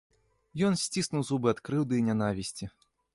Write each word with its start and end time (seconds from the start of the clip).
Ён 0.69 0.73
сціснуў 0.83 1.25
зубы 1.29 1.47
ад 1.53 1.59
крыўды 1.69 1.93
і 1.99 2.07
нянавісці. 2.09 2.65